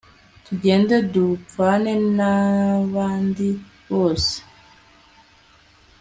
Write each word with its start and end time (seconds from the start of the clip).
tugende 0.45 0.95
dupfane 1.13 1.93
nbandi 2.89 3.49
bose 3.89 4.35